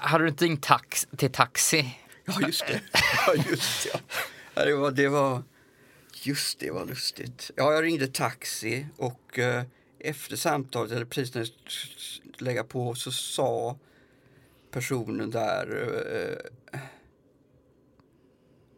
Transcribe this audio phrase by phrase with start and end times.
[0.00, 1.98] Hade du inte ringt tax till taxi?
[2.24, 2.80] Ja, just det.
[3.26, 4.00] Ja, just det.
[4.54, 5.42] Ja, det, var, det var...
[6.22, 7.50] Just det, var lustigt.
[7.56, 9.62] Ja, jag ringde taxi och eh,
[9.98, 11.50] efter samtalet, eller precis när jag
[12.38, 13.78] lägga på, så sa
[14.70, 15.88] personen där...
[16.72, 16.80] Eh,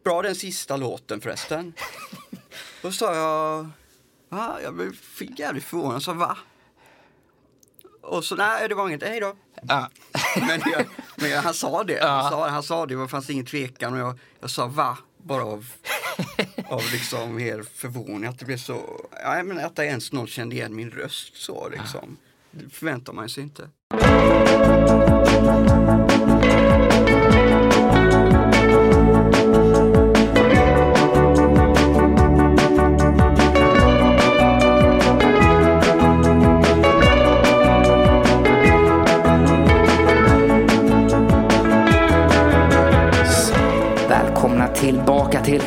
[0.03, 1.73] Bra den sista låten förresten.
[2.81, 3.69] Då sa jag...
[4.29, 4.59] Va?
[4.63, 4.95] Jag blev
[5.37, 5.95] jävligt förvånad.
[5.95, 6.37] Jag sa va?
[8.01, 9.03] Och så nej, det var inget.
[9.03, 9.35] Hej då.
[9.61, 9.89] Ja.
[10.35, 11.99] Men, jag, men han sa det.
[12.01, 13.93] Han, sa, han sa det, det fanns ingen tvekan.
[13.93, 14.97] Och jag, jag sa va?
[15.17, 15.65] Bara av,
[16.67, 18.25] av liksom mer förvåning.
[18.25, 19.07] Att det blev så...
[19.23, 22.17] Ja, men att ens någon kände igen min röst så liksom.
[22.51, 23.69] Det förväntar man sig inte.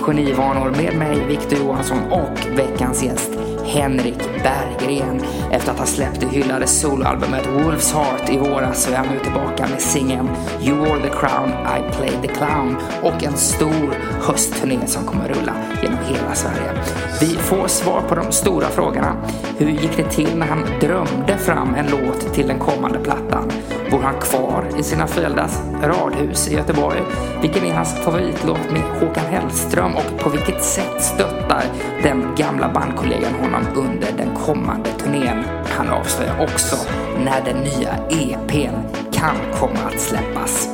[0.06, 3.55] Genivanor med mig, Victor Johansson och veckans gäst.
[3.76, 5.22] Henrik Berggren.
[5.50, 9.18] Efter att ha släppt det hyllade soloalbumet Wolf's Heart i våras så är han nu
[9.18, 10.28] tillbaka med singeln
[10.62, 13.94] You Wore The Crown, I Played The Clown och en stor
[14.26, 16.72] höstturné som kommer rulla genom hela Sverige.
[17.20, 19.16] Vi får svar på de stora frågorna.
[19.58, 23.50] Hur gick det till när han drömde fram en låt till den kommande plattan?
[23.90, 27.00] Bor han kvar i sina föräldrars radhus i Göteborg?
[27.42, 31.64] Vilken är hans favoritlåt med Håkan Hellström och på vilket sätt stöttar
[32.02, 35.44] den gamla bandkollegan honom under den kommande turnén?
[35.64, 36.76] Han avslöjar också
[37.18, 38.74] när den nya EPn
[39.12, 40.68] kan komma att släppas.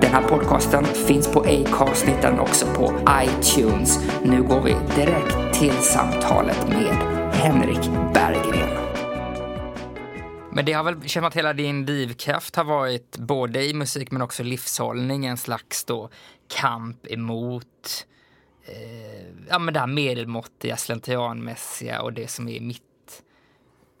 [0.00, 3.98] Den här podcasten finns på Acast, hittar den också på iTunes.
[4.24, 6.96] Nu går vi direkt till samtalet med
[7.32, 8.82] Henrik Berggren.
[10.54, 14.22] Men det har väl känt att hela din drivkraft har varit både i musik men
[14.22, 16.10] också livshållning, en slags då
[16.60, 18.06] kamp emot
[18.64, 23.22] eh, ja, men det här medelmåttiga, slentrianmässiga och det som är mitt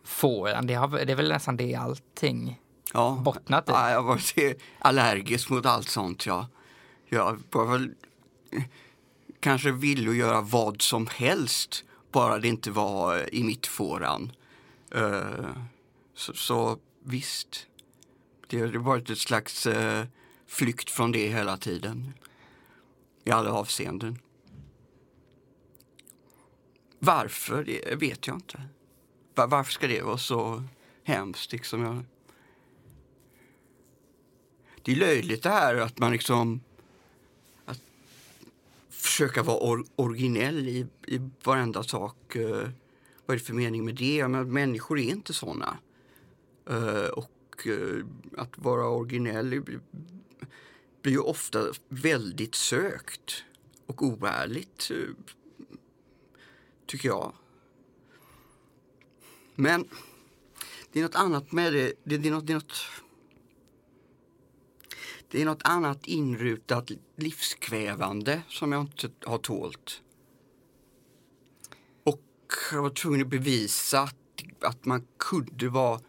[0.04, 0.66] fåran.
[0.66, 2.60] Det, har, det är väl nästan det allting
[2.94, 3.72] Ja, bottnat i.
[3.72, 6.26] ja, jag har varit allergisk mot allt sånt.
[6.26, 6.48] Ja.
[7.08, 7.94] Jag var väl
[9.40, 14.32] kanske vill att göra vad som helst bara det inte var i mitt fåran.
[14.90, 15.22] Eh,
[16.14, 17.66] så, så visst,
[18.46, 20.04] det har varit ett slags eh,
[20.46, 22.12] flykt från det hela tiden.
[23.24, 24.18] I alla avseenden.
[27.04, 28.62] Varför, det vet jag inte.
[29.34, 30.62] Var, Varför ska det vara så
[31.04, 31.52] hemskt?
[31.52, 32.04] Liksom jag...
[34.82, 36.60] Det är löjligt det här att man liksom...
[37.64, 37.80] Att
[38.90, 42.36] försöka vara or originell i, i varenda sak.
[42.36, 42.68] Uh,
[43.26, 44.28] vad är det för mening med det?
[44.28, 45.78] Men människor är inte såna.
[46.70, 48.04] Uh, och uh,
[48.36, 49.80] att vara originell blir,
[51.02, 53.44] blir ju ofta väldigt sökt
[53.86, 54.90] och oärligt,
[56.86, 57.32] tycker jag.
[59.54, 59.88] Men
[60.92, 61.92] det är något annat med det.
[62.04, 62.84] Det, det, är, något, det, är, något,
[65.28, 70.02] det är något annat inrutat livskvävande som jag inte har tålt.
[72.04, 72.22] Och
[72.72, 74.16] jag var tvungen att bevisa att,
[74.60, 76.00] att man kunde vara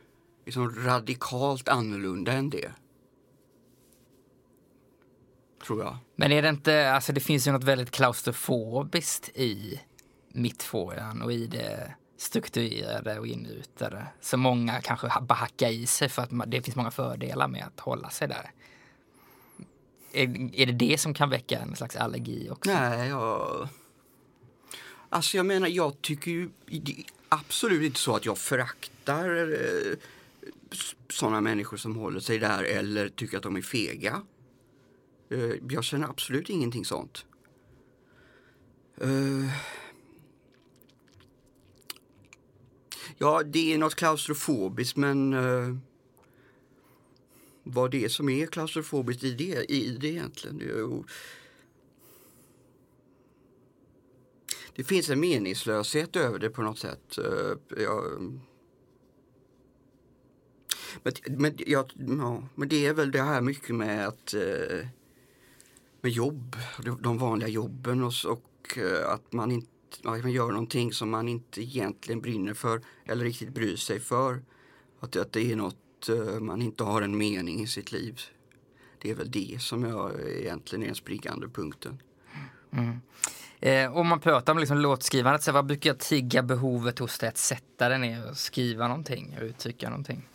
[0.45, 2.71] liksom radikalt annorlunda än det.
[5.65, 5.97] Tror jag.
[6.15, 9.81] Men är det inte, alltså det finns ju något väldigt klaustrofobiskt i
[10.33, 14.07] mittfåran och i det strukturerade och inrutade.
[14.21, 17.79] Så många kanske bara hackar i sig för att det finns många fördelar med att
[17.79, 18.51] hålla sig där.
[20.11, 22.71] Är, är det det som kan väcka en slags allergi också?
[22.71, 23.67] Nej, jag...
[25.09, 29.97] Alltså jag menar, jag tycker ju det är absolut inte så att jag föraktar eh,
[31.09, 34.21] sådana människor som håller sig där eller tycker att de är fega.
[35.29, 37.25] Eh, jag känner absolut ingenting sånt.
[39.01, 39.49] Eh,
[43.17, 45.77] ja, det är något klaustrofobiskt men uh,
[47.63, 50.57] vad det är som är klaustrofobiskt i det, i det egentligen.
[50.57, 51.03] Det,
[54.75, 57.19] det finns en meningslöshet över det på något sätt.
[57.19, 58.03] Uh, ja,
[61.03, 64.87] men, men, ja, ja, men det är väl det här mycket med att uh,
[66.01, 66.55] med jobb,
[66.99, 69.72] de vanliga jobben och, och att man inte
[70.03, 74.41] att man gör någonting som man inte egentligen brinner för eller riktigt bryr sig för.
[74.99, 78.21] Att, att det är något eh, man inte har en mening i sitt liv.
[79.01, 82.01] Det är väl det som jag egentligen är den springande punkten.
[82.71, 82.99] Mm.
[83.59, 87.29] Eh, om man pratar om liksom låtskrivandet, så vad brukar jag tigga behovet hos dig
[87.29, 90.27] att sätta dig ner och skriva någonting och uttrycka någonting?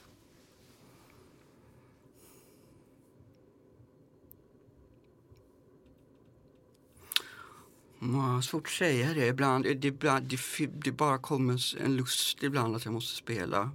[8.12, 9.26] Ja, svårt att säga det.
[9.26, 13.70] Ibland, det, ibland, det, det bara kommer en lust ibland att jag måste spela.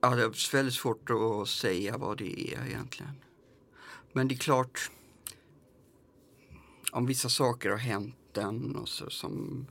[0.00, 3.12] Ja, det är väldigt svårt att säga vad det är egentligen.
[4.12, 4.90] Men det är klart,
[6.92, 9.66] om vissa saker har hänt den och så, som,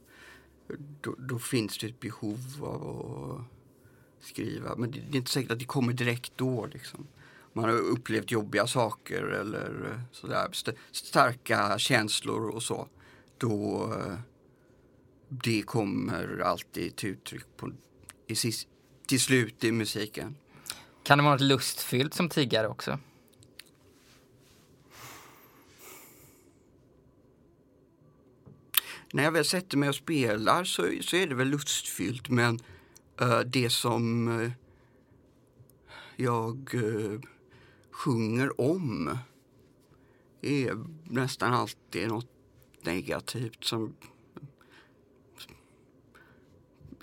[1.02, 4.76] då, då, finns det ett behov av att skriva.
[4.76, 6.66] Men det, det är inte säkert att det kommer direkt då.
[6.66, 7.08] Liksom
[7.54, 12.88] man har upplevt jobbiga saker eller sådär, st starka känslor och så,
[13.38, 14.16] då eh,
[15.30, 17.72] det kommer alltid till uttryck på,
[18.28, 18.36] i,
[19.08, 20.36] till slut i musiken.
[21.04, 23.00] Kan det vara något lustfyllt som tiggare också?
[29.14, 32.60] När jag väl sätter mig och spelar så, så är det väl lustfyllt men
[33.22, 34.52] uh, det som uh,
[36.16, 37.20] jag uh,
[38.02, 39.18] sjunger om
[40.42, 42.28] är nästan alltid något
[42.84, 43.96] negativt som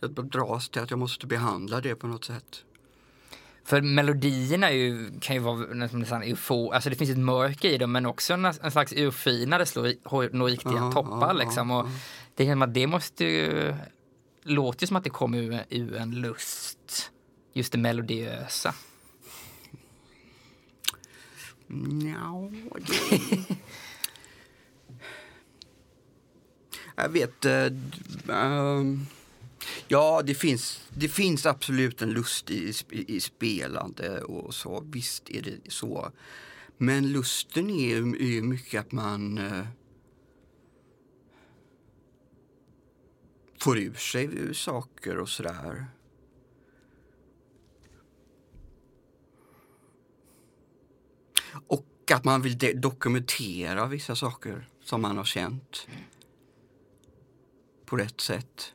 [0.00, 2.65] jag dras till att jag måste behandla det på något sätt.
[3.65, 7.93] För melodierna ju, kan ju vara nästan eufo, alltså det finns ett mörker i dem
[7.93, 11.71] men också en, en slags eufori det slår, når riktiga ja, toppar ja, liksom.
[11.71, 11.87] Och
[12.35, 13.75] det, det måste ju,
[14.43, 17.11] låter ju som att det kommer ur, ur en lust,
[17.53, 18.75] just det melodiösa.
[22.05, 22.50] Ja,
[22.87, 23.56] det...
[26.97, 27.44] jag vet...
[27.47, 28.99] Uh,
[29.88, 34.85] ja, det finns, det finns absolut en lust i, i spelande och så.
[34.87, 36.12] Visst är det så.
[36.76, 39.67] Men lusten är ju mycket att man uh,
[43.61, 45.87] får ur sig saker och sådär.
[52.08, 55.88] Och att man vill dokumentera vissa saker som man har känt
[57.84, 58.72] på rätt sätt.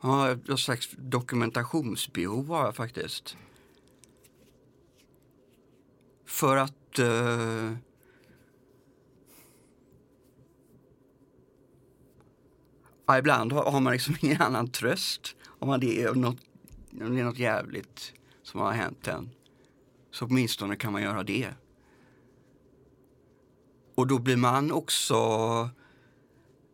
[0.00, 3.36] Ja, ett slags dokumentationsbehov har jag faktiskt.
[6.26, 7.76] För att uh,
[13.06, 16.40] ja, ibland har, har, man liksom ingen annan tröst om det är något,
[16.92, 19.33] om det är något jävligt som har hänt en.
[20.14, 21.48] Så åtminstone kan man göra det.
[23.94, 25.14] Och då blir man också,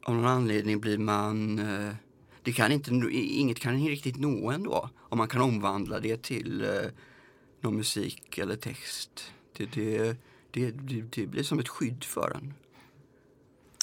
[0.05, 1.95] av någon anledning blir man, eh,
[2.43, 4.91] det kan inte, inget kan riktigt nå ändå.
[4.97, 6.91] Om man kan omvandla det till eh,
[7.61, 9.33] någon musik eller text.
[9.57, 10.17] Det, det,
[10.51, 10.71] det,
[11.11, 12.55] det, blir som ett skydd för en.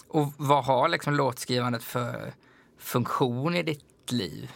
[0.07, 2.33] Och vad har liksom låtskrivandet för
[2.77, 4.51] funktion i ditt liv?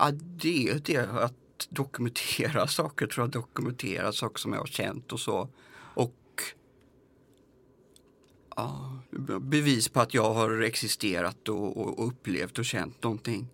[0.00, 3.30] Ja, det är det att dokumentera saker, tror jag.
[3.30, 5.48] Dokumentera saker som jag har känt och så.
[5.94, 6.42] Och
[8.56, 9.02] ja,
[9.40, 13.48] bevis på att jag har existerat och, och, upplevt och känt någonting.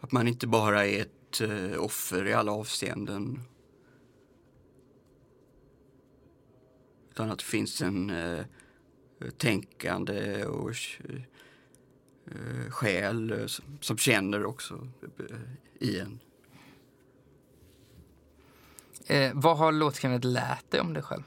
[0.00, 3.40] Att man inte bara är ett uh, offer i alla avseenden.
[7.10, 8.44] Utan att det finns en uh,
[9.38, 10.70] tänkande och
[11.08, 11.20] uh,
[12.26, 16.20] eh, själ eh, som, som känner också eh, i en.
[19.06, 21.22] Eh, vad har låtskrivandet lärt dig om dig själv?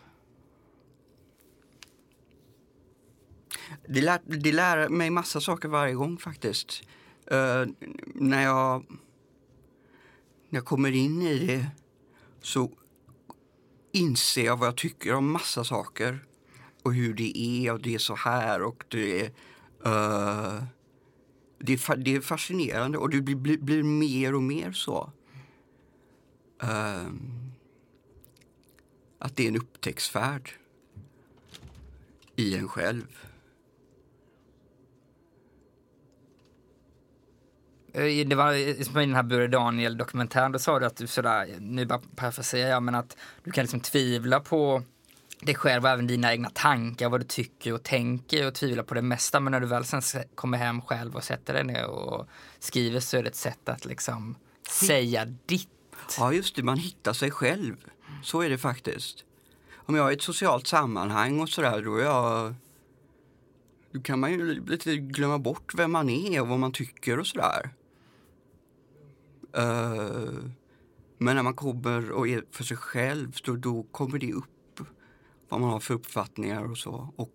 [3.88, 6.84] Det lär, det lär mig massa saker varje gång faktiskt.
[7.32, 7.65] Uh,
[8.06, 8.86] när, jag,
[10.50, 11.65] när jag kommer in i det
[12.41, 12.72] så
[13.91, 16.25] inser jag vad jag tycker om massa saker.
[16.84, 19.32] Och hur det är och det är så här och det är...
[19.86, 20.63] Uh,
[21.60, 25.12] det, är det är fascinerande och det blir, blir, blir mer och mer så.
[26.62, 27.51] Um,
[29.20, 30.51] att det är en upptäcktsfärd
[32.36, 33.25] i en själv.
[37.94, 41.86] Eh, det var i den här Bure Daniel-dokumentären, då sa du att du sådär, nu
[41.86, 44.84] bara parafraserar jag, men att du kan liksom tvivla på
[45.41, 48.93] dig själv och även dina egna tankar, vad du tycker och tänker och tvivla på
[48.93, 49.39] det mesta.
[49.39, 50.01] Men när du väl sen
[50.36, 52.27] kommer hem själv och sätter dig ner och
[52.60, 54.36] skriver så är det ett sätt att liksom
[54.69, 55.69] säga ditt.
[56.17, 57.75] Ja, just det, man hittar sig själv.
[58.24, 59.24] Så är det faktiskt.
[59.75, 62.55] Om jag är i ett socialt sammanhang och sådär, då är jag
[63.91, 67.27] då kan man ju lite glömma bort vem man är och vad man tycker och
[67.27, 67.69] sådär.
[69.58, 70.39] Uh,
[71.17, 74.59] men när man kommer och är för sig själv, då, då kommer det upp
[75.50, 77.13] vad man har för uppfattningar och så.
[77.15, 77.34] Och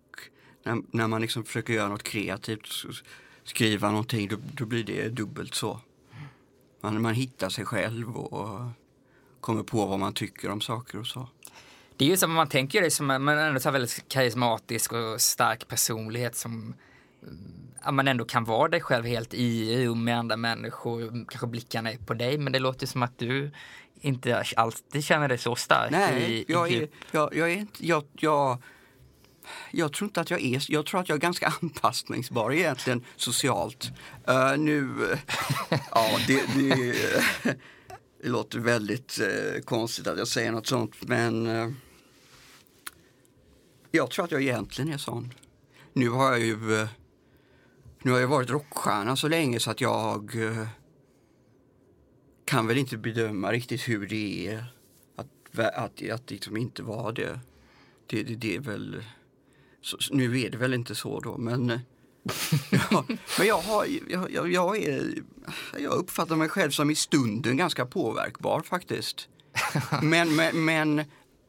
[0.63, 2.67] när, när man liksom försöker göra något kreativt,
[3.43, 5.79] skriva någonting, då, då blir det dubbelt så.
[6.81, 8.69] Man, man hittar sig själv och
[9.41, 11.27] kommer på vad man tycker om saker och så.
[11.97, 15.67] Det är ju som man tänker det som man ändå har väldigt karismatisk och stark
[15.67, 16.73] personlighet som
[17.83, 21.91] ja, man ändå kan vara dig själv helt i rum med andra människor, kanske blickarna
[21.91, 23.51] är på dig, men det låter som att du
[24.01, 25.91] inte alltid känner dig så stark.
[25.91, 28.57] Nej, i, jag, är, jag, jag, är inte, jag, jag,
[29.71, 33.91] jag tror inte att jag är, jag tror att jag är ganska anpassningsbar egentligen socialt.
[34.29, 34.89] Uh, nu,
[35.91, 36.95] ja det, det,
[38.21, 41.71] det låter väldigt uh, konstigt att jag säger något sånt, men uh,
[43.91, 45.33] jag tror att jag egentligen är sån.
[45.93, 46.87] Nu har jag ju
[48.05, 50.67] nu har jag varit rockstjärna så länge så att jag eh,
[52.45, 54.65] kan väl inte bedöma riktigt hur det är
[55.15, 57.39] att, att, att liksom inte vara det.
[58.07, 59.03] Det, det, det är väl...
[59.81, 61.67] Så, nu är det väl inte så då, men...
[62.71, 63.05] ja,
[63.37, 65.13] men jag, har, jag, jag, jag, är,
[65.79, 69.29] jag uppfattar mig själv som i stunden ganska påverkbar faktiskt.
[70.01, 70.95] Men, men, men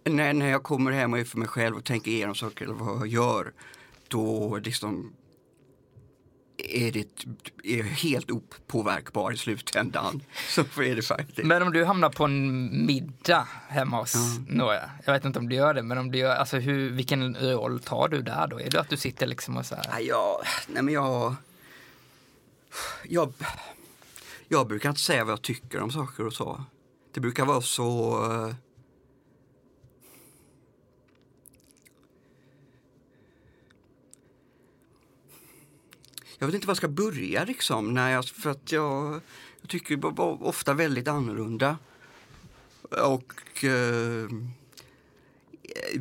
[0.04, 2.74] när, när jag kommer hem och är för mig själv och tänker igenom saker eller
[2.74, 3.52] vad jag gör,
[4.08, 5.12] då liksom
[6.58, 7.26] är det
[7.62, 10.22] är helt opåverkbar i slutändan.
[10.48, 11.46] Så är det faktiskt.
[11.46, 14.44] Men om du hamnar på en middag hemma hos mm.
[14.48, 17.36] några, jag vet inte om du gör det, men om du gör, alltså hur, vilken
[17.36, 18.60] roll tar du där då?
[18.60, 20.00] Är det att du sitter liksom och så här?
[20.00, 21.34] Ja, nej men jag,
[23.02, 23.32] jag,
[24.48, 26.64] jag brukar inte säga vad jag tycker om saker och så.
[27.14, 28.54] Det brukar vara så
[36.38, 37.94] jag vet inte var jag ska börja liksom.
[37.94, 39.20] När jag, för att jag,
[39.60, 41.78] jag tycker var ofta väldigt annorlunda.
[42.90, 44.28] Och eh,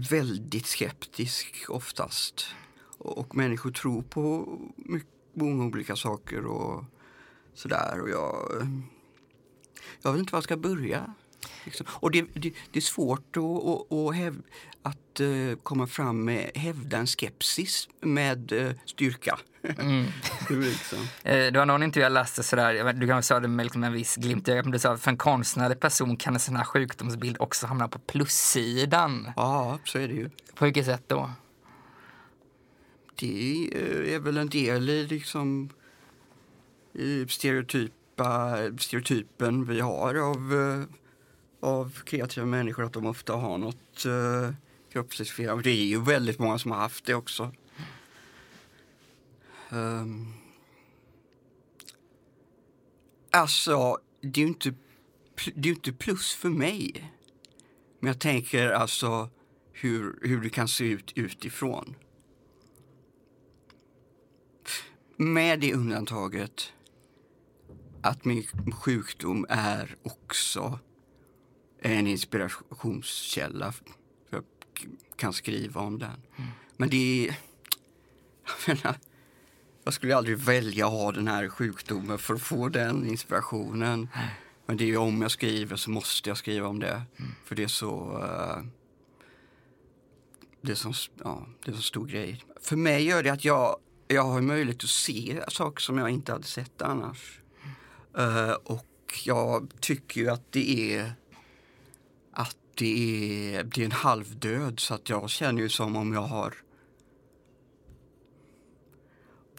[0.10, 2.48] väldigt skeptisk oftast.
[2.98, 6.84] Och, och människor tror på mycket, många olika saker och
[7.54, 8.02] sådär.
[8.02, 8.50] Och jag,
[10.02, 11.14] jag vet inte var jag ska börja.
[11.64, 11.86] Liksom.
[11.90, 14.42] Och det, det, det, är svårt att, att, att, häv,
[14.82, 19.40] att eh, komma fram med, hävda en skepsis med eh, styrka.
[19.80, 20.06] Mm.
[20.50, 21.00] liksom.
[21.24, 23.94] Eh, det var någon intervju jag läste sådär, du kanske sa det med liksom en
[23.94, 26.64] viss glimt i ögat, men du sa för en konstnärlig person kan en sån här
[26.64, 29.32] sjukdomsbild också hamna på plussidan.
[29.36, 30.30] Ja, så är det ju.
[30.56, 31.32] På vilket sätt då?
[33.20, 33.70] Det
[34.14, 35.70] är väl en del i liksom
[37.30, 40.54] stereotypa, stereotypen vi har av
[41.66, 44.54] av kreativa människor att de ofta har något uh,
[44.94, 45.62] kroppsligt fel.
[45.62, 47.52] Det är ju väldigt många som har haft det också.
[49.76, 50.34] Um,
[53.32, 54.74] alltså, det är ju inte,
[55.56, 57.12] det är inte plus för mig.
[58.00, 59.30] Men jag tänker alltså
[59.72, 61.96] hur, hur det kan se ut utifrån.
[65.18, 66.74] Med det undantaget
[68.02, 70.80] att min sjukdom är också
[71.80, 73.74] en inspirationskälla.
[74.30, 74.44] Jag
[75.16, 76.22] kan skriva om den.
[76.38, 76.50] Mm.
[76.78, 77.38] Men det är...
[78.68, 79.00] Jag, menar,
[79.86, 84.10] jag skulle aldrig välja att ha den här sjukdomen för att få den inspirationen.
[84.66, 87.02] Men det är om jag skriver så måste jag skriva om det.
[87.18, 87.32] Mm.
[87.46, 88.18] För det är så...
[88.18, 88.66] Uh,
[90.62, 92.44] det är, så, ja, det är så stor grej.
[92.62, 93.78] För mig gör det att jag,
[94.08, 97.40] jag har möjlighet att se saker som jag inte hade sett annars.
[98.18, 101.14] Uh, och jag tycker ju att det är
[102.32, 106.22] att det är, det är en halvdöd så att jag känner ju som om jag
[106.22, 106.54] har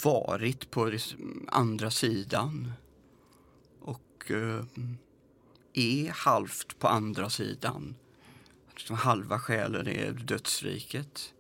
[0.05, 0.99] varit på
[1.49, 2.73] andra sidan
[3.81, 4.65] och eh,
[5.73, 7.95] är halvt på andra sidan.
[8.75, 11.35] Liksom halva själen är dödsriket.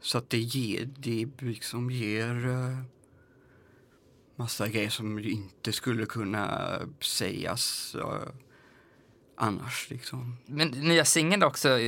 [0.00, 2.78] Så att det ger, det liksom ger eh,
[4.36, 8.28] massa grejer som inte skulle kunna sägas eh,
[9.42, 9.90] annars.
[9.90, 10.36] Liksom.
[10.46, 11.80] Men nya singeln också, uh,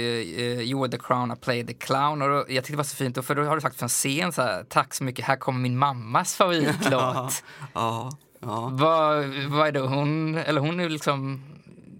[0.63, 2.23] You are the crown, I play the clown.
[2.23, 4.33] Och då, jag tyckte det var så fint, för då har du sagt från scen
[4.33, 7.43] så här, tack så mycket, här kommer min mammas favoritlåt.
[7.73, 8.69] ja, ja.
[8.73, 11.43] Vad, vad är det hon, eller hon är liksom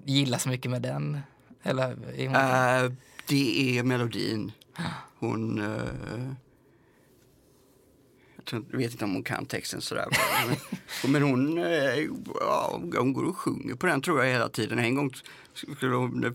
[0.05, 1.21] gillar så mycket med den?
[1.63, 2.85] Eller är hon...
[2.87, 2.93] Uh,
[3.27, 4.53] det är melodin.
[5.19, 5.59] Hon...
[5.59, 6.33] Uh,
[8.53, 10.07] jag vet inte om hon kan texten sådär.
[11.09, 11.57] men, hon,
[12.41, 14.79] ja, hon går och sjunger på den tror jag hela tiden.
[14.79, 15.11] En gång
[15.55, 16.35] skulle hon,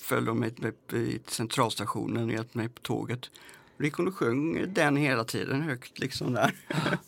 [0.00, 0.52] följde hon mig
[0.90, 3.30] till centralstationen och hjälpte mig på tåget.
[3.78, 6.54] Då gick hon och sjöng den hela tiden högt liksom där.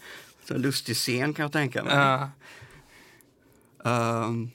[0.45, 1.97] Så en lustig scen kan jag tänka mig.
[1.97, 2.29] Uh.
[3.85, 4.51] Um,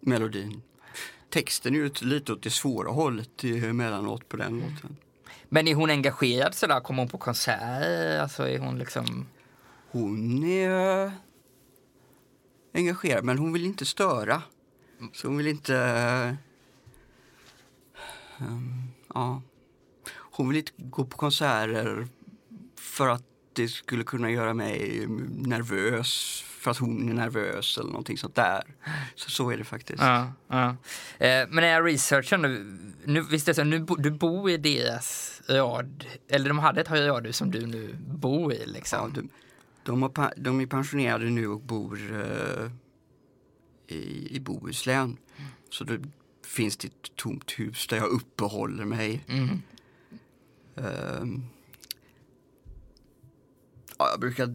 [0.00, 0.62] melodin.
[1.30, 4.96] Texten är ju lite åt det svåra hållet emellanåt på den låten.
[5.48, 6.80] Men är hon engagerad sådär?
[6.80, 8.20] Kommer hon på konserter?
[8.20, 9.26] Alltså är hon liksom...
[9.90, 11.12] Hon är eh,
[12.74, 14.42] engagerad, men hon vill inte störa.
[15.12, 16.36] Så hon vill inte...
[18.38, 18.82] Um,
[19.14, 19.42] ja.
[20.08, 22.08] Hon vill inte gå på konserter
[22.76, 23.22] för att
[23.52, 28.62] det skulle kunna göra mig nervös för att hon är nervös eller någonting sånt där.
[29.14, 30.02] Så, så är det faktiskt.
[30.02, 30.68] Ja, ja.
[31.18, 35.42] Eh, men när jag researchar nu, nu visst är så, nu, du bor i deras
[35.48, 39.12] rad, eller de hade ett radhus som du nu bor i liksom?
[39.14, 39.28] Ja, de,
[39.82, 42.70] de, har, de är pensionerade nu och bor uh,
[43.86, 45.02] i, i Bohuslän.
[45.36, 45.50] Mm.
[45.70, 45.96] Så då
[46.46, 49.24] finns det ett tomt hus där jag uppehåller mig.
[49.28, 49.62] Mm.
[50.78, 51.40] Uh,
[53.98, 54.54] ja, jag brukar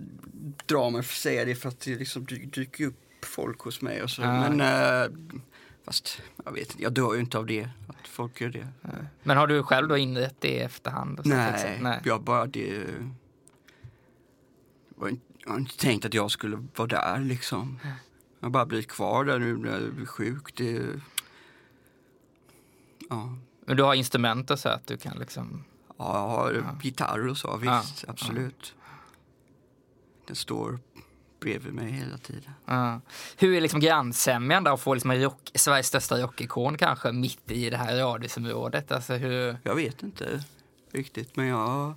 [0.66, 4.04] dra mig för att säga det för att det liksom dyker upp folk hos mig
[4.04, 4.22] och så.
[4.22, 4.50] Ja.
[4.50, 5.12] Men äh,
[5.86, 8.68] fast jag vet inte, jag dör ju inte av det, att folk gör det.
[8.82, 8.90] Ja.
[9.24, 11.22] Men har du själv då inrett det i efterhand?
[11.26, 12.86] Nej, Nej, jag bara det...
[15.46, 17.80] Jag har inte tänkt att jag skulle vara där liksom.
[18.40, 20.58] Jag har bara blivit kvar där nu när jag blir sjuk.
[20.58, 20.82] Det,
[23.10, 23.38] ja.
[23.66, 25.64] Men du har instrument och så att du kan liksom?
[25.98, 26.80] Ja, jag har ja.
[26.84, 28.76] gitarr och så, visst, absolut.
[30.30, 30.80] Den står
[31.40, 32.52] bredvid mig hela tiden.
[32.66, 33.02] Ja.
[33.38, 37.70] Hur är liksom grannsämjan där att få liksom rock, Sveriges största rockikon kanske mitt i
[37.70, 38.92] det här radhusområdet?
[38.92, 39.58] Alltså hur...
[39.64, 40.44] Jag vet inte
[40.92, 41.94] riktigt, men jag,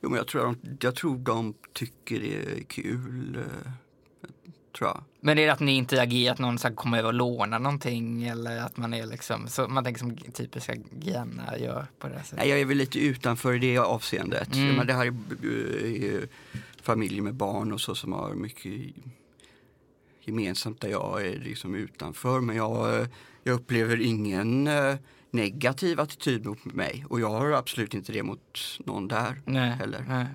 [0.00, 3.36] jo, men jag, tror de, jag tror de tycker det är kul.
[3.36, 3.72] Eh,
[4.78, 5.04] tror jag.
[5.20, 8.76] Men är det att ni interagerar, att någon komma över och låna någonting eller att
[8.76, 12.38] man är liksom, så man tänker som typiska grannar gör på det sättet?
[12.38, 14.54] Nej, jag är väl lite utanför det avseendet.
[14.54, 14.76] Mm.
[14.76, 15.14] Men det här är,
[16.04, 16.28] är
[16.82, 18.94] familjer med barn och så som har mycket
[20.20, 22.40] gemensamt där jag är liksom utanför.
[22.40, 23.06] Men jag,
[23.42, 24.94] jag upplever ingen eh,
[25.30, 30.04] negativ attityd mot mig och jag har absolut inte det mot någon där nej, heller.
[30.08, 30.26] Nej.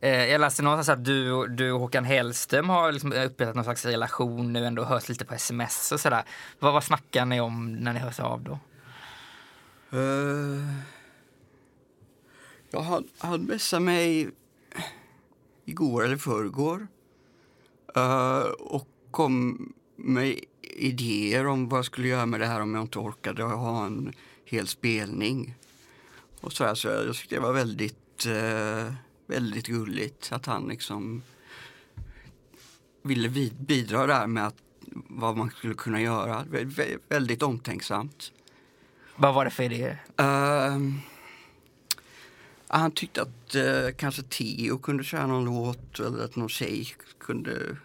[0.00, 3.84] Eh, jag läste någonstans att du, du och Håkan Hellström har liksom upprättat någon slags
[3.84, 6.24] relation nu ändå hörs lite på sms och sådär.
[6.58, 8.58] Vad, vad snackar ni om när ni hörs av då?
[9.98, 10.74] Uh,
[12.70, 14.30] ja, han, han messade mig
[15.64, 16.86] igår eller förrgår.
[17.96, 22.84] Uh, och kom med idéer om vad jag skulle göra med det här om jag
[22.84, 24.12] inte orkade ha en
[24.44, 25.54] hel spelning.
[26.40, 28.92] Och så, här, så jag tyckte det var väldigt, uh,
[29.26, 31.22] väldigt gulligt att han liksom
[33.02, 34.56] ville bidra där med att,
[35.08, 36.44] vad man skulle kunna göra.
[36.50, 38.32] Vä väldigt omtänksamt.
[39.16, 40.04] Vad var det för idéer?
[40.20, 40.92] Uh,
[42.78, 47.76] han tyckte att eh, kanske Theo kunde köra någon låt eller att någon tjej kunde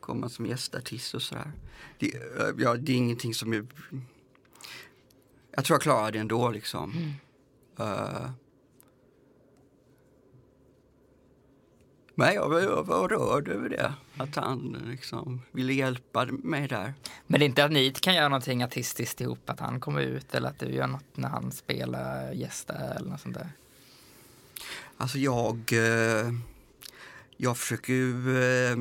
[0.00, 1.52] komma som gästartist och sådär.
[1.98, 3.66] Det, eh, ja, det är ingenting som är...
[5.50, 6.92] Jag tror jag klarar det ändå liksom.
[6.92, 7.12] Mm.
[7.80, 8.30] Uh,
[12.14, 16.94] men jag, jag var rörd över det, att han liksom ville hjälpa mig där.
[17.26, 20.34] Men det är inte att ni kan göra någonting artistiskt ihop, att han kommer ut
[20.34, 23.50] eller att du gör något när han spelar gäster eller något sånt där?
[24.96, 26.32] Alltså jag, eh,
[27.36, 28.38] jag försöker ju...
[28.38, 28.78] Eh,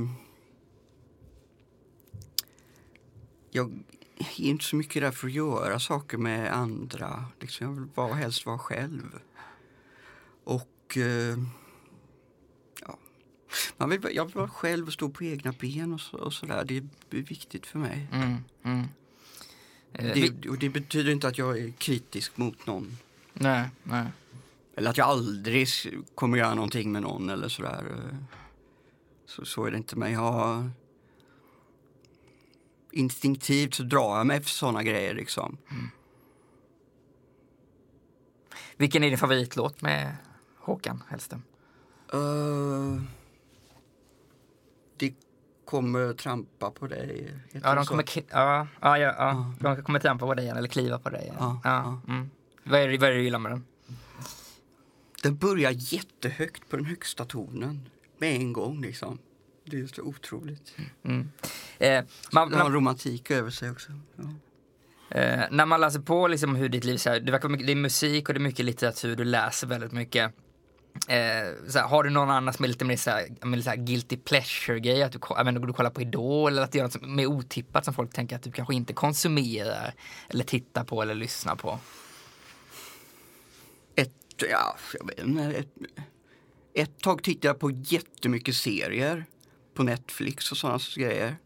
[3.51, 3.83] jag
[4.17, 7.25] är inte så mycket där för att göra saker med andra.
[7.39, 9.19] Liksom jag vill bara helst vara själv.
[10.43, 10.97] Och...
[10.97, 11.37] Eh,
[12.81, 12.97] ja.
[13.77, 16.63] Man vill, jag vill vara själv och stå på egna ben och, så, och sådär.
[16.65, 18.07] Det är viktigt för mig.
[18.11, 18.87] Mm, mm.
[19.91, 22.97] Det, och det betyder inte att jag är kritisk mot någon.
[23.33, 24.07] Nej, nej.
[24.77, 25.67] Eller att jag aldrig
[26.15, 27.83] kommer göra någonting med någon eller sådär.
[29.25, 29.95] Så, så är det inte.
[29.95, 30.69] Men jag
[32.91, 35.57] instinktivt så drar jag mig för sådana grejer liksom.
[38.77, 40.17] Vilken är din favoritlåt med
[40.59, 41.43] Håkan Hellström?
[42.13, 43.01] Uh,
[44.97, 45.13] det
[45.65, 47.33] kommer trampa på dig.
[47.51, 49.53] Ja, de kommer, ja, ja, ja, ja.
[49.59, 51.33] De kommer trampa på dig eller kliva på dig.
[51.39, 52.29] Ja, Ja, mm.
[52.63, 53.65] Vad, är vad är det du gillar med den?
[55.25, 57.89] Den börjar jättehögt på den högsta tonen.
[58.17, 59.19] Med en gång liksom.
[59.65, 60.75] Det är så otroligt.
[61.03, 61.31] Mm.
[61.79, 63.91] Eh, man, Den har man, romantik över sig också.
[64.15, 64.23] Ja.
[65.19, 67.73] eh, när man läser på liksom hur ditt liv så här, det, verkar mycket, det
[67.73, 70.33] är musik och det är mycket litteratur, du läser väldigt mycket.
[71.07, 73.63] Eh, så här, har du någon annan som är lite mer så här, men lite
[73.63, 75.03] så här guilty pleasure-grej?
[75.03, 77.85] Att du, menar, du kollar på Idol eller att du gör något som- mer otippat
[77.85, 79.93] som folk tänker att du kanske inte konsumerar
[80.29, 81.79] eller tittar på eller lyssnar på?
[84.37, 85.73] Ja, jag vet inte, ett,
[86.73, 89.25] ett tag tittade jag på jättemycket serier
[89.73, 91.37] på Netflix och sådana grejer.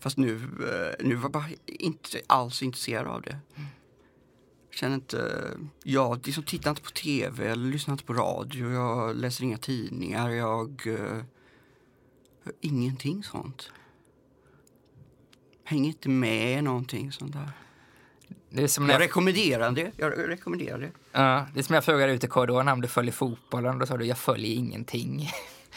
[0.00, 3.38] Fast nu, eh, nu var jag bara inte alls intresserad av det.
[4.70, 5.50] Jag känner inte,
[5.82, 8.70] jag liksom tittar inte på tv eller lyssnar inte på radio.
[8.70, 10.30] Jag läser inga tidningar.
[10.30, 10.86] Jag,
[12.48, 13.70] Uh, ingenting sånt.
[15.64, 17.50] Hänger inte med i någonting sånt där.
[18.50, 19.92] Det Jag jag, rekommenderar det.
[19.96, 20.90] Jag rekommenderar det.
[21.12, 23.78] ja, det är som jag frågade ute i korridoren om du följer fotbollen.
[23.78, 25.30] Då sa du jag följer ingenting.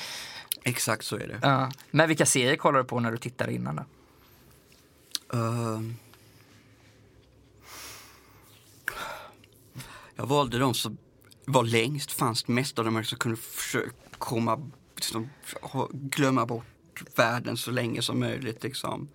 [0.63, 1.39] Exakt så är det.
[1.41, 1.71] Ja.
[1.91, 3.84] Men vilka serier kollar du på när du tittar innan då?
[5.38, 5.95] Ehm.
[10.15, 10.97] jag valde de som
[11.45, 15.29] var längst, fanns mest av dem som kunde försöka komma, liksom,
[15.91, 16.65] glömma bort
[17.15, 18.63] världen så länge som möjligt.
[18.63, 19.10] Liksom.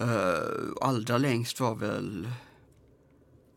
[0.00, 2.28] Uh, allra längst var väl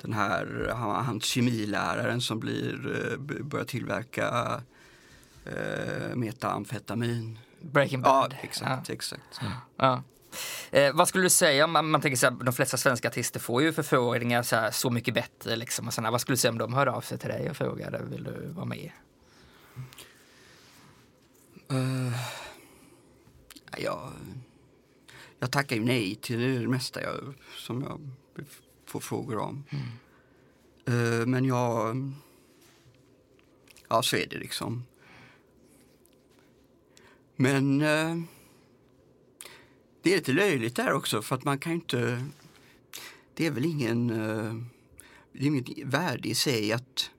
[0.01, 4.61] den här, han, han kemiläraren som blir, eh, börjar tillverka
[5.47, 7.39] uh, metamfetamin.
[7.61, 8.35] Breaking Ja, Bad?
[8.41, 9.41] exakt, exakt.
[9.75, 10.03] Ja.
[10.71, 13.39] Eh, vad skulle du säga om man, man tänker så här, de flesta svenska artister
[13.39, 16.11] får ju förfrågningar så, här, så mycket bättre liksom och.
[16.11, 18.47] Vad skulle du säga om de hörde av sig till dig och frågade vill du
[18.47, 18.91] vara med?
[21.71, 22.15] Uh,
[23.77, 24.11] jag,
[25.39, 27.99] jag tackar ju nej till det mesta jag, som jag
[28.89, 29.63] får frågor om.
[30.85, 32.11] Eh, men jag...
[33.87, 34.83] Ja, så är det liksom.
[37.35, 38.15] Men eh,
[40.01, 42.25] det är lite löjligt där också för att man kan ju inte...
[43.33, 44.09] Det är väl ingen...
[44.09, 44.53] eh,
[45.31, 47.11] det är inget värde i sig att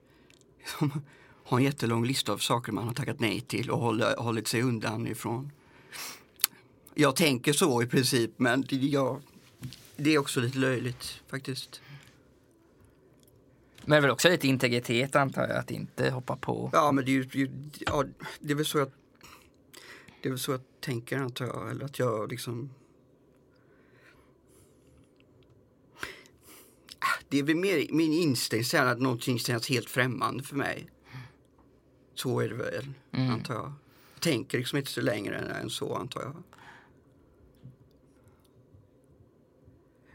[0.59, 1.01] liksom,
[1.43, 4.61] ha en jättelång lista av saker man har tackat nej till och hålla, hållit sig
[4.61, 5.51] undan ifrån.
[6.95, 9.21] Jag tänker så i princip men det, jag,
[9.95, 11.81] det är också lite löjligt faktiskt.
[13.81, 16.69] Men det är väl också lite integritet antar jag, att inte hoppa på.
[16.73, 17.49] Ja men det är ju,
[17.79, 18.05] ja,
[18.39, 18.91] det är väl så jag
[20.21, 21.71] det är väl så jag tänker antar jag.
[21.71, 22.69] Eller att jag liksom
[26.99, 30.89] Ah, Det är väl mer min inställning sen att någonting känns helt främmande för mig.
[32.13, 33.73] Så är det väl, antar jag.
[34.13, 36.43] Jag tänker liksom inte så längre än, än så antar jag.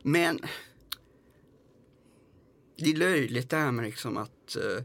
[0.08, 0.40] Men
[2.76, 4.84] det är löjligt det här med liksom att eh,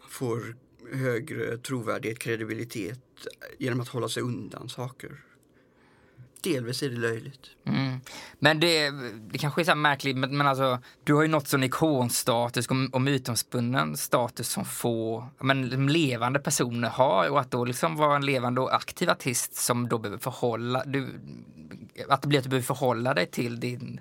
[0.00, 0.56] man får
[0.92, 3.26] högre trovärdighet, kredibilitet
[3.58, 5.24] genom att hålla sig undan saker.
[6.42, 7.50] Delvis är det löjligt.
[7.64, 8.00] Mm.
[8.38, 8.90] Men det,
[9.30, 12.66] det kanske är så här märkligt, men, men alltså, du har ju nått sån ikonstatus
[12.66, 17.96] och, och mytomspunnen status som få men, liksom levande personer har och att då liksom
[17.96, 21.20] vara en levande och aktiv artist som då behöver förhålla, du,
[22.08, 24.00] att det blir att du behöver förhålla dig till din,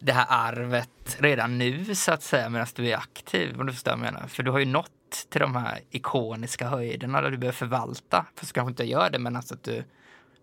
[0.00, 3.90] det här arvet redan nu så att säga medan du är aktiv, om du förstår
[3.90, 4.28] vad jag menar.
[4.28, 4.90] För du har ju nått
[5.30, 9.18] till de här ikoniska höjderna där du behöver förvalta, fast du kanske inte gör det,
[9.18, 9.84] men alltså att du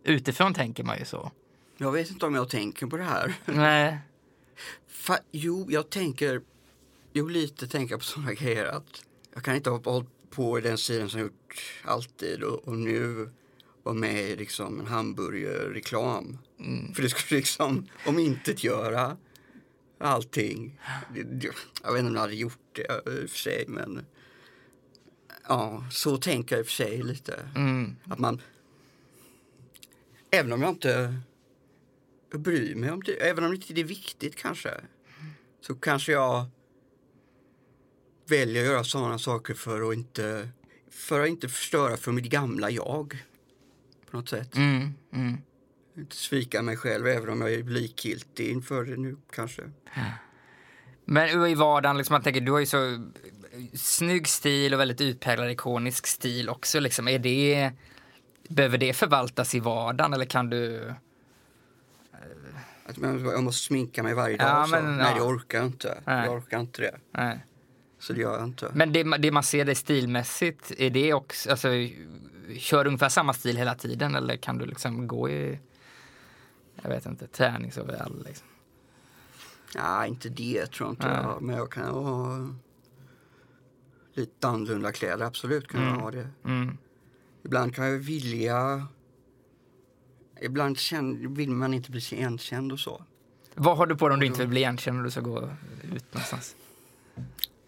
[0.04, 1.32] utifrån tänker man ju så.
[1.78, 3.36] Jag vet inte om jag tänker på det här.
[3.46, 3.98] Nej.
[4.88, 6.42] Fa jo, jag tänker,
[7.14, 10.78] jo lite tänker på sådana grejer att jag kan inte ha hållit på i den
[10.78, 13.30] stilen som jag gjort alltid och, och nu
[13.84, 16.38] vara med i liksom en hamburgerreklam.
[16.96, 19.18] För det skulle liksom om inte göra
[19.98, 20.80] allting.
[21.84, 22.82] Jag vet inte om jag hade gjort det
[23.22, 24.06] i och för sig men
[25.48, 27.50] ja, så tänker jag i och för sig lite.
[27.56, 27.96] Mm.
[28.04, 28.42] Att man,
[30.34, 31.16] även om jag inte
[32.34, 34.70] bryr mig om det, även om det inte är viktigt kanske,
[35.62, 36.46] så kanske jag
[38.30, 40.50] väljer att göra sådana saker för att inte,
[40.92, 43.24] för att inte förstöra för mitt gamla jag.
[44.12, 44.56] På något sätt.
[44.56, 45.38] Mm, mm.
[45.98, 49.62] Inte svika mig själv även om jag är likgiltig inför det nu kanske.
[51.06, 53.12] Men i vardagen, liksom, man tänker, du har ju så
[53.74, 56.80] snygg stil och väldigt utpräglad ikonisk stil också.
[56.80, 57.08] Liksom.
[57.08, 57.72] Är det,
[58.50, 60.94] behöver det förvaltas i vardagen eller kan du
[62.98, 64.48] jag måste sminka mig varje dag.
[64.48, 64.72] Ja, så.
[64.72, 65.16] men, Nej, ja.
[65.16, 66.02] det orkar jag inte.
[66.06, 66.26] Nej.
[66.26, 66.98] Jag orkar inte det.
[67.12, 67.46] Nej.
[68.00, 68.72] Så det gör jag inte.
[68.74, 71.68] Men det, det man ser dig stilmässigt, är det också, alltså,
[72.58, 75.60] kör du ungefär samma stil hela tiden eller kan du liksom gå i,
[76.82, 78.48] jag vet inte, träningsoverall liksom?
[79.76, 81.08] Nej, inte det tror jag inte.
[81.08, 81.24] Nej.
[81.24, 81.42] jag.
[81.42, 82.50] Men jag kan ha
[84.14, 85.26] lite annorlunda kläder.
[85.26, 86.28] Absolut kan jag ha det.
[86.46, 86.78] Mm.
[87.44, 88.88] Ibland kan jag vilja...
[90.42, 90.78] Ibland
[91.30, 93.06] vill man inte bli igenkänd och så.
[93.56, 95.50] Vad har du på dig om du inte vill bli igenkänd och du ska gå
[95.96, 96.56] ut någonstans?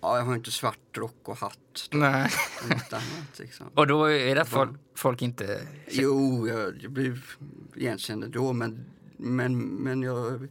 [0.01, 1.88] Ja, jag har inte svart rock och hatt.
[1.91, 2.31] Nej.
[2.59, 3.65] och Inget annat, liksom.
[3.73, 5.67] Och då är det att folk, folk inte...
[5.89, 7.23] Jo, jag, jag blir
[7.75, 8.85] igenkänd ändå, men,
[9.17, 10.47] men, men jag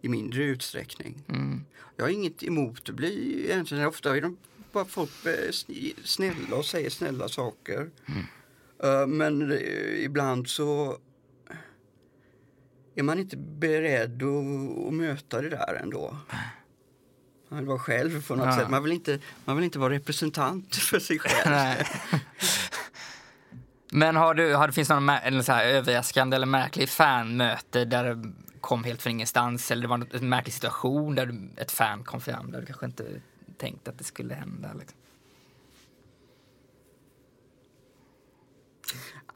[0.00, 1.22] i mindre utsträckning.
[1.28, 1.64] Mm.
[1.96, 3.86] Jag har inget emot att bli igenkänd.
[3.86, 4.36] Ofta är de
[4.72, 7.90] bara folk eh, sn- snälla och säger snälla saker.
[8.06, 8.14] Eh,
[9.08, 10.98] men eh, ibland så
[12.94, 16.16] är man inte beredd att, möta det där ändå.
[17.48, 18.56] Man vill vara själv på något Ja.
[18.56, 18.70] sätt.
[18.70, 21.84] Man vill, inte, man vill inte vara representant för sig själv.
[23.92, 27.84] Men har du, har det finns någon mär- eller så här överraskande eller märklig fanmöte
[27.84, 31.70] där det kom helt från ingenstans eller det var en märklig situation där du, ett
[31.72, 33.04] fan kom fram där du kanske inte
[33.58, 34.68] tänkte att det skulle hända?
[34.78, 34.97] Liksom.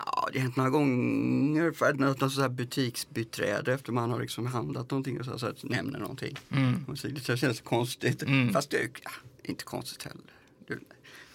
[0.07, 1.73] Ja, det har hänt några gånger.
[1.73, 6.39] För något här butiksbiträde efter man har liksom handlat någonting och så, så nämner någonting.
[6.51, 6.85] Mm.
[6.89, 8.23] Och så, det känns konstigt.
[8.23, 8.53] Mm.
[8.53, 9.11] Fast det är ja,
[9.43, 10.83] inte konstigt heller.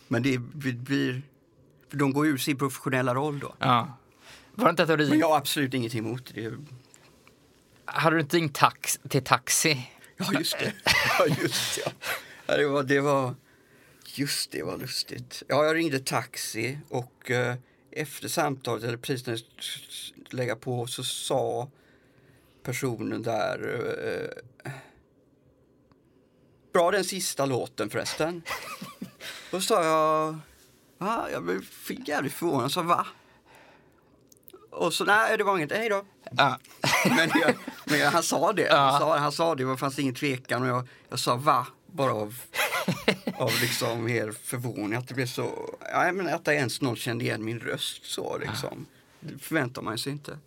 [0.07, 1.21] Men det blir...
[1.89, 3.55] För de går ur sin professionella roll då.
[3.59, 3.97] Ja.
[4.55, 6.53] Var inte att du Men jag har absolut ingenting emot det.
[7.85, 9.89] hade du inte ringt tax, till taxi?
[10.17, 10.73] Ja, just det.
[11.19, 11.81] Ja, just det.
[11.85, 11.91] Ja.
[12.47, 13.35] Ja, det, var, det var...
[14.05, 15.43] Just det var lustigt.
[15.47, 17.55] Ja, jag ringde taxi och eh,
[18.01, 19.41] efter samtalet, eller precis när jag
[20.33, 21.69] lägga på, så sa
[22.63, 23.79] personen där...
[24.65, 24.71] Eh,
[26.73, 28.41] Bra den sista låten förresten.
[29.51, 30.37] Då sa jag...
[30.97, 31.27] Va?
[31.31, 31.61] Jag blev
[32.05, 32.71] jävligt förvånad.
[32.71, 33.07] Sa va?
[34.71, 35.71] Och så nej, det var inget.
[35.71, 36.05] Hej då.
[36.31, 36.59] Ja.
[37.05, 37.55] Men, jag,
[37.85, 38.61] men jag, han sa det.
[38.61, 38.77] Ja.
[38.77, 40.61] Han, sa, han sa det, det fanns ingen tvekan.
[40.61, 41.67] Och jag, jag sa va?
[41.85, 42.41] Bara av,
[43.37, 44.93] av liksom mer förvåning.
[44.93, 45.75] Att det blev så...
[45.91, 48.85] Ja, men att ens någon kände igen min röst så liksom.
[49.19, 50.37] Det förväntar man sig inte.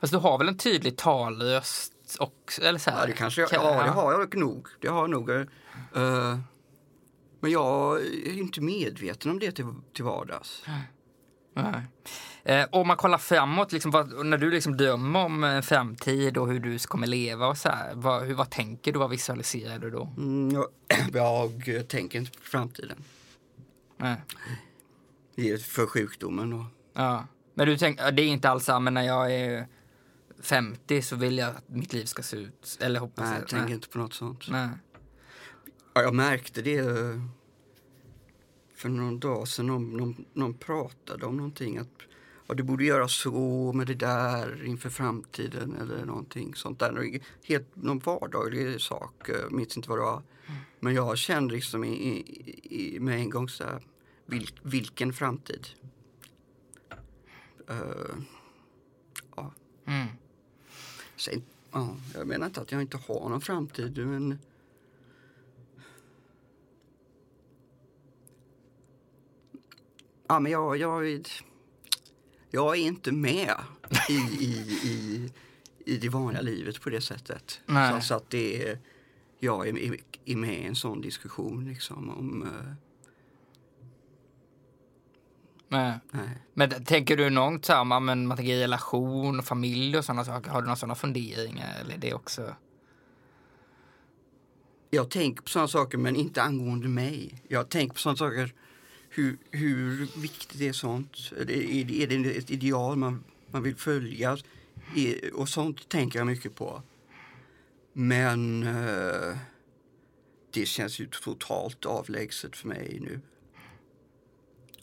[0.00, 2.62] Fast du har väl en tydlig talröst också?
[2.62, 3.00] Eller så här?
[3.00, 4.68] Ja, det kanske jag, ja, det har jag nog.
[4.80, 5.30] Det har jag nog.
[5.30, 6.38] eh,
[7.40, 10.62] men jag är inte medveten om det till, till vardags.
[11.54, 11.82] Nej.
[12.44, 16.48] Eh, om man kollar framåt, liksom, vad, när du liksom drömmer om en framtid och
[16.48, 19.90] hur du kommer leva och så här, vad, hur, vad tänker du, vad visualiserar du
[19.90, 20.14] då?
[20.16, 20.66] Mm, jag,
[21.66, 23.04] jag tänker inte på framtiden.
[23.96, 24.16] Nej.
[25.34, 26.52] Det är för sjukdomen.
[26.52, 27.26] Och, Ja.
[27.54, 29.66] Men du tänker, det är inte alls så men när jag är
[30.42, 33.42] 50 så vill jag att mitt liv ska se ut, eller hoppas nej, jag.
[33.42, 34.44] jag tänker inte på något sånt.
[34.50, 34.68] Nej.
[35.94, 37.20] Ja, jag märkte det eh,
[38.76, 39.66] för någon dag sedan.
[39.66, 41.78] Någon, någon, någon pratade om någonting.
[41.78, 41.88] Att
[42.46, 47.20] ja, du borde göra så med det där inför framtiden eller någonting sånt där.
[47.42, 49.28] Helt någon vardaglig sak.
[49.28, 50.22] Jag minns inte vad det var.
[50.80, 53.82] Men jag kände liksom i, i, i, med en gång så här,
[54.26, 55.66] vil, vilken framtid?
[57.68, 58.14] Eh,
[59.36, 59.52] ja.
[59.84, 60.06] Mm.
[61.16, 64.38] Sen, ja, jag menar inte att jag inte har någon framtid, men...
[70.28, 71.26] Ja, men jag, jag,
[72.54, 73.54] jag är inte med
[74.08, 74.12] i,
[74.44, 75.32] i, i,
[75.86, 77.60] i det vanliga livet på det sättet.
[77.66, 77.92] Nej.
[77.92, 78.78] Så, så att det är,
[79.38, 82.42] jag är, är, med i en sån diskussion liksom om...
[82.42, 82.74] eh,
[85.68, 85.98] Nej.
[86.10, 86.38] nej.
[86.54, 90.60] Men tänker du något så här, men man tänker relation familj och sådana saker, har
[90.60, 92.54] du några sådana funderingar eller det också?
[94.90, 97.42] Jag tänker på sådana saker men inte angående mig.
[97.48, 98.54] Jag tänker på sådana saker,
[99.14, 101.16] hur, hur viktigt är sånt?
[101.38, 101.72] Är det,
[102.02, 104.36] är det- ett ideal man, man vill följa?
[104.96, 106.82] Är- Och sånt tänker jag mycket på.
[107.92, 109.36] Men eh,
[110.52, 113.20] det känns ju totalt avlägset för mig nu.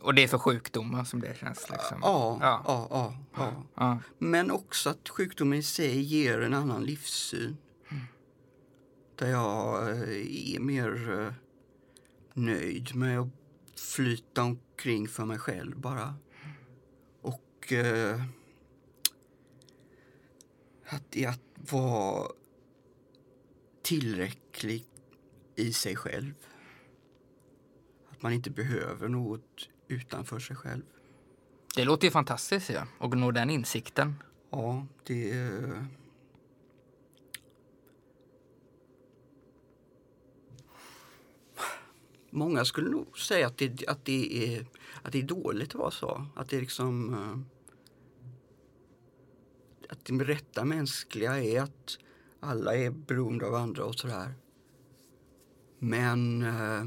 [0.02, 1.98] Och det är för sjukdomar som det känns liksom?
[2.02, 2.64] Ja, Ja.
[2.68, 3.64] ja, ja, ja.
[3.76, 4.00] Ja.
[4.18, 7.58] Men också att sjukdomen i sig ger en annan livssyn.
[9.16, 11.34] Där jag eh, är mer eh,
[12.34, 13.28] nöjd med att
[13.80, 16.16] flyta omkring för mig själv bara.
[17.22, 18.22] Och eh,
[20.86, 22.32] att, att vara
[23.82, 24.86] tillräcklig
[25.56, 26.34] i sig själv.
[28.10, 30.84] Att man inte behöver något utanför sig själv.
[31.76, 34.24] Det låter ju fantastiskt ja, och nå den insikten.
[34.50, 35.34] Ja, det,
[42.32, 44.66] många skulle nog säga att det, att, det är,
[45.02, 46.26] att det är dåligt att vara så.
[46.36, 47.14] Att det är liksom...
[47.14, 47.40] eh,
[49.92, 51.98] Att det rätta mänskliga är att
[52.40, 54.34] alla är beroende av andra och sådär.
[55.80, 56.42] Men...
[56.42, 56.84] eh,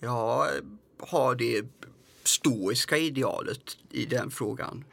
[0.00, 0.46] Jag
[0.98, 1.64] har det
[2.22, 4.84] stoiska idealet i den frågan.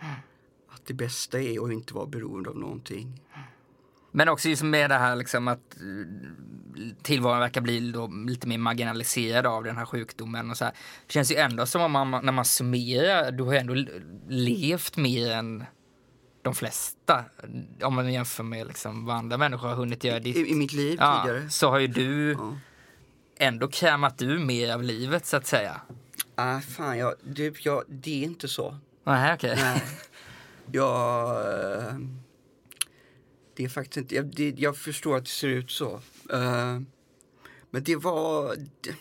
[0.67, 3.21] Att det bästa är att inte vara beroende av någonting.
[4.15, 7.93] Men också just med det här liksom att eh, tillvaron verkar bli
[8.27, 10.51] lite mer marginaliserad av den här sjukdomen.
[10.51, 10.73] Och så här.
[11.07, 13.75] Det känns ju ändå som om man, när man summerar, du har ju ändå
[14.29, 15.63] levt mer än
[16.41, 17.23] de flesta.
[17.83, 20.19] Om man jämför med liksom vad andra människor har hunnit göra.
[20.19, 21.49] Ditt, I, i mitt liv ja, tidigare.
[21.49, 22.57] så har ju du Ja.
[23.37, 25.81] ändå krämat ur mer av livet så att säga.
[26.35, 28.77] Ah, fan, jag, det, jag, det är inte så.
[29.03, 29.57] Nej, okej.
[30.71, 31.35] Jag...
[33.55, 34.15] Det är faktiskt inte...
[34.15, 35.93] Jag, det, jag förstår att det ser ut så.
[36.33, 36.79] Uh,
[37.71, 38.55] Men det var...
[38.81, 38.95] det-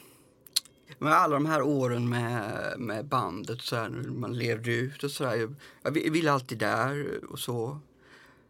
[0.99, 5.11] Med alla de här åren med, med bandet så här, när man levde ut och
[5.11, 5.35] så där.
[5.37, 7.81] Jag, jag ville alltid där och så.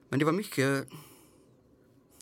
[0.09, 0.89] Men det var mycket...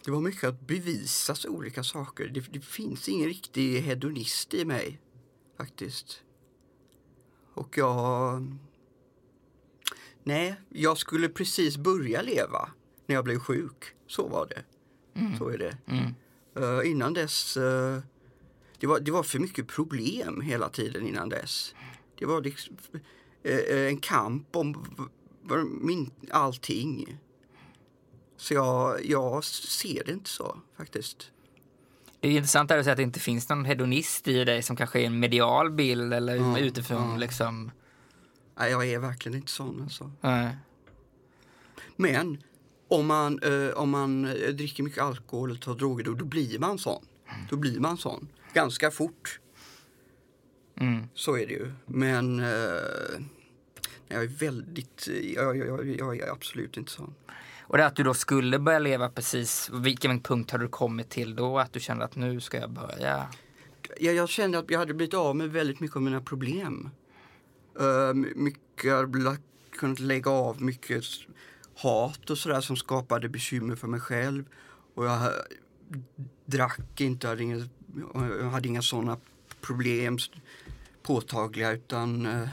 [0.05, 2.29] Det var mycket att bevisa så olika saker.
[2.29, 5.01] Det, det finns ingen riktig hedonist i mig,
[5.57, 6.23] faktiskt.
[7.55, 8.57] Och jag...
[10.25, 12.71] Nej, jag skulle precis börja leva
[13.11, 13.85] när jag blev sjuk.
[14.07, 14.63] Så var det.
[15.39, 15.77] Så är det.
[15.87, 16.15] Mm.
[16.57, 17.57] Eh, innan dess...
[17.57, 17.99] eh,
[18.79, 21.75] det, var, det var för mycket problem hela tiden innan dess.
[22.19, 22.77] Det var liksom,
[23.43, 24.87] eh, en kamp om
[25.81, 27.19] min, allting.
[28.37, 31.31] Så jag, jag ser det inte så faktiskt.
[32.21, 35.01] Det är intressant att säga att det inte finns någon hedonist i dig som kanske
[35.01, 37.17] är en medial bild eller Ja, utifrån ja.
[37.17, 37.71] liksom.
[38.59, 40.13] Nej, jag är verkligen inte sån alltså.
[40.21, 40.57] Nej.
[41.97, 42.43] Men
[42.91, 46.59] om man, eh, om man eh, dricker mycket alkohol eller tar droger då, då blir
[46.59, 47.05] man sån.
[47.51, 48.29] Då blir man sån.
[48.53, 49.41] Ganska fort.
[50.81, 51.09] Mm.
[51.15, 51.73] Så är det ju.
[51.87, 52.47] Men eh,
[54.09, 55.09] jag är väldigt...
[55.35, 57.15] Jag, jag, jag, är absolut inte sån.
[57.61, 61.37] Och det att du då skulle börja leva precis, vilken punkt har du kommit till
[61.37, 61.59] då?
[61.59, 63.29] Att du kände att nu ska jag börja?
[63.99, 66.91] Jag, jag kände att jag hade blivit av med väldigt mycket av mina problem.
[67.81, 69.37] Uh, mycket, jag hade
[69.71, 71.05] kunnat lägga av mycket
[71.83, 74.45] hat och sådär som skapade bekymmer för mig själv.
[74.95, 75.33] Och jag
[76.47, 77.69] drack inte, hade inga,
[78.15, 79.19] jag hade inga sådana
[79.61, 80.19] problem
[81.03, 82.49] påtagliga utan eh,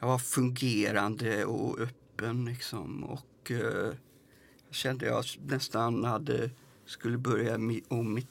[0.00, 3.04] jag var fungerande och öppen liksom.
[3.04, 3.92] Och eh,
[4.66, 6.50] jag kände jag nästan hade,
[6.86, 7.54] skulle börja
[7.88, 8.28] om mitt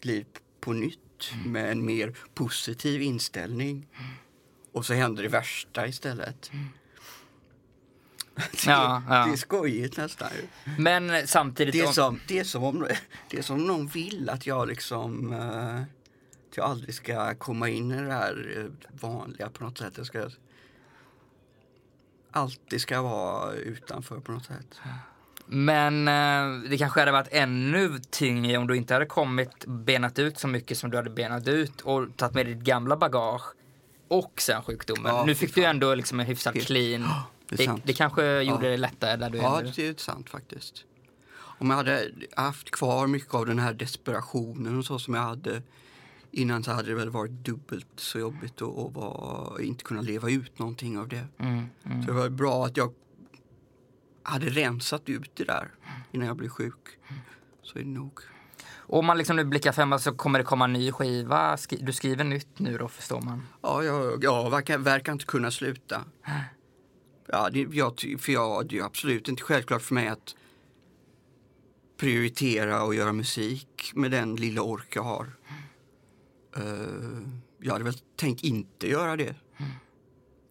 [0.00, 0.26] liv
[0.60, 3.88] på nytt med en mer positiv inställning.
[4.72, 6.50] Och så hände det värsta istället.
[8.36, 9.26] Det, Ja, ja.
[9.26, 10.28] det är skojigt nästan.
[10.78, 12.86] Men samtidigt, Det är, om- som, det, är som om,
[13.30, 15.80] det är som om någon vill att jag liksom eh,
[16.50, 19.92] att jag aldrig ska komma in i det här eh, vanliga på något sätt.
[19.96, 20.30] Jag ska
[22.30, 24.80] alltid ska vara utanför på något sätt.
[25.46, 30.38] men eh, det kanske hade varit ännu tyngre om du inte hade kommit benat ut
[30.38, 33.42] så mycket som du hade benat ut och tagit med ditt gamla bagage
[34.08, 35.14] och sen sjukdomen.
[35.14, 37.04] Ja, nu fick du ändå liksom en hyfsat clean.
[37.48, 38.70] det Det, det kanske gjorde Ja.
[38.70, 40.84] det lättare där du Ja, är det är sant faktiskt.
[41.58, 45.62] Om jag hade haft kvar mycket av den här desperationen och så som jag hade
[46.30, 50.58] innan så hade det väl varit dubbelt så jobbigt att vara, inte kunna leva ut
[50.58, 51.24] någonting av det.
[51.38, 52.02] Mm, mm.
[52.02, 52.92] Så det var bra att jag
[54.22, 55.70] hade rensat ut det där
[56.12, 56.88] innan jag blev sjuk.
[57.62, 58.20] Så är det nog.
[58.88, 61.56] Och om man liksom nu blickar framåt så kommer det komma en ny skiva.
[61.80, 63.42] Du skriver nytt nu då förstår man.
[63.62, 66.04] Ja, jag, jag verkar, verkar inte kunna sluta.
[67.28, 70.36] Ja, det, jag, för jag, det är absolut inte självklart för mig att
[71.96, 75.32] prioritera och göra musik med den lilla ork jag har.
[76.58, 77.28] Uh,
[77.60, 79.34] jag hade väl tänkt inte göra det.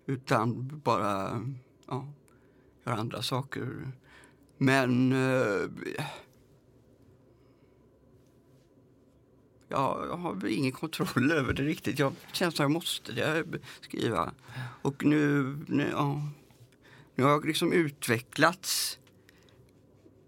[0.07, 1.41] Utan bara
[1.88, 2.13] ja,
[2.86, 3.91] göra andra saker.
[4.57, 5.69] Men Uh,
[9.67, 11.99] Ja, jag har väl ingen kontroll över det riktigt.
[11.99, 13.45] Jag känns som jag måste det,
[13.82, 14.32] skriva.
[14.82, 16.21] Och nu, nu, ja,
[17.16, 18.99] nu har jag liksom utvecklats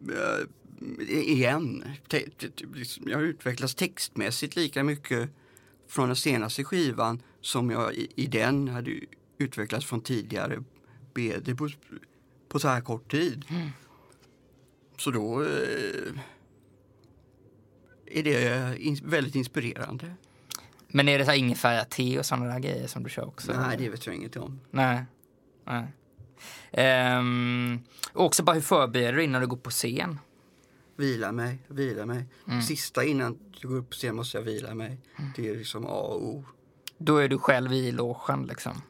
[0.09, 1.83] eh, igen.
[2.07, 5.29] Te, te, te, liksom, jag har utvecklats textmässigt lika mycket
[5.87, 8.91] från den senaste skivan som jag i, i den hade
[9.37, 10.63] utvecklats från tidigare
[11.13, 11.69] BD på,
[12.49, 13.45] på så här kort tid.
[14.97, 16.19] Så då eh,
[18.05, 20.15] är det in, väldigt inspirerande.
[20.87, 23.53] Men är det så här ingefära-te och sådana där grejer som du kör också?
[23.53, 24.59] Nej, det vet jag inget om.
[24.71, 25.05] Nej.
[25.65, 25.87] Nej.
[26.71, 27.79] Ehm,
[28.13, 30.19] och också bara hur förbereder du innan du går på scen?
[30.97, 32.25] vila mig, vila mig.
[32.67, 34.97] Sista innan jag går upp på scen måste jag vila mig.
[35.35, 36.45] Det är liksom A och O.
[36.97, 38.81] Då är du själv i logen liksom.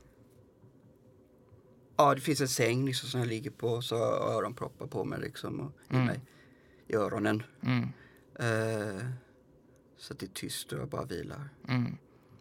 [1.98, 5.04] Ja, det finns en säng liksom, som jag ligger på så har jag öronproppar på
[5.06, 6.22] mig liksom och i mig
[6.88, 7.43] i öronen.
[7.62, 7.84] Mm.
[8.39, 9.06] Eh,
[9.98, 11.50] så att det är tyst och jag bara vilar.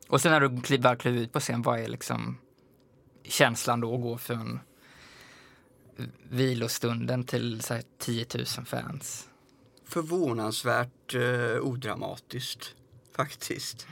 [0.08, 2.38] Och sen när du väl kliver ut på scen, vad är liksom
[3.22, 4.60] känslan då att gå från
[6.30, 9.28] vilostunden till så här 10 000 fans?
[9.84, 12.74] Förvånansvärt eh, odramatiskt
[13.16, 13.86] faktiskt.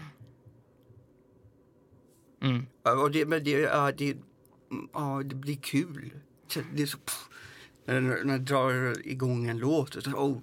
[2.42, 2.66] Mm.
[2.82, 6.10] Ja, och det, men det, ja, det, mm, ja, det blir kul.
[6.74, 7.28] Det är så, pff,
[7.86, 10.38] när, när jag drar igång en låt, så, oh,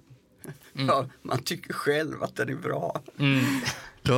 [0.72, 3.02] ja, man tycker själv att den är bra.
[3.18, 3.44] Mm.
[4.02, 4.14] Då,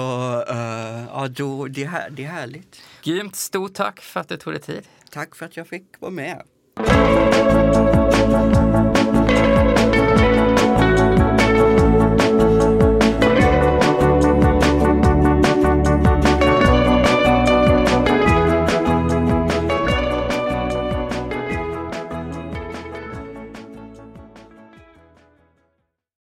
[0.49, 2.81] eh, ja, då, det, är, här- det är härligt.
[3.03, 4.89] Grymt, stort tack för att du tog dig tid.
[5.11, 6.43] Tack för att jag fick vara med.
[6.77, 6.89] thank
[9.95, 10.04] you